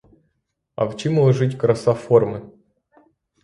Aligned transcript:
А 0.75 0.85
в 0.85 0.95
чім 0.97 1.19
лежить 1.19 1.55
краса 1.57 1.93
форми? 1.93 2.41